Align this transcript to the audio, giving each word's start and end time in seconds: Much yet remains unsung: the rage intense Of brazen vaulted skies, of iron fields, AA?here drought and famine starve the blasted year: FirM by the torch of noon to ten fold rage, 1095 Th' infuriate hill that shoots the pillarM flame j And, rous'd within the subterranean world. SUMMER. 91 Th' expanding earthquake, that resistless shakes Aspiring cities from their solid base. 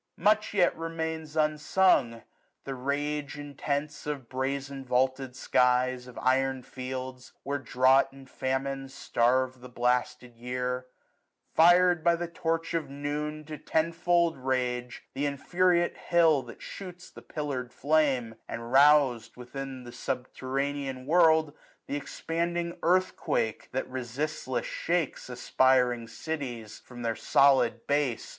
Much 0.17 0.55
yet 0.55 0.75
remains 0.75 1.37
unsung: 1.37 2.23
the 2.63 2.73
rage 2.73 3.37
intense 3.37 4.07
Of 4.07 4.29
brazen 4.29 4.83
vaulted 4.83 5.35
skies, 5.35 6.07
of 6.07 6.17
iron 6.17 6.63
fields, 6.63 7.33
AA?here 7.45 7.59
drought 7.59 8.11
and 8.11 8.27
famine 8.27 8.89
starve 8.89 9.61
the 9.61 9.69
blasted 9.69 10.35
year: 10.35 10.87
FirM 11.55 12.01
by 12.01 12.15
the 12.15 12.27
torch 12.27 12.73
of 12.73 12.89
noon 12.89 13.45
to 13.45 13.59
ten 13.59 13.91
fold 13.91 14.39
rage, 14.39 15.03
1095 15.13 15.13
Th' 15.13 15.27
infuriate 15.27 15.97
hill 15.97 16.41
that 16.41 16.63
shoots 16.63 17.11
the 17.11 17.21
pillarM 17.21 17.69
flame 17.71 18.31
j 18.31 18.37
And, 18.49 18.71
rous'd 18.73 19.37
within 19.37 19.83
the 19.83 19.91
subterranean 19.91 21.05
world. 21.05 21.49
SUMMER. 21.49 21.57
91 21.87 21.87
Th' 21.87 22.01
expanding 22.01 22.79
earthquake, 22.81 23.69
that 23.71 23.87
resistless 23.87 24.65
shakes 24.65 25.29
Aspiring 25.29 26.07
cities 26.07 26.79
from 26.79 27.03
their 27.03 27.15
solid 27.15 27.85
base. 27.85 28.27